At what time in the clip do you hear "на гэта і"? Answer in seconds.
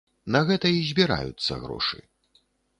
0.35-0.79